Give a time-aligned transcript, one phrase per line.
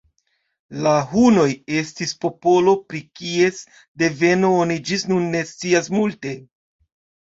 [0.87, 1.45] La hunoj
[1.81, 3.63] estis popolo, pri kies
[4.05, 6.39] deveno oni ĝis nun ne scias multe.